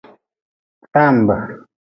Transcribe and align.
Tambe. 0.93 1.37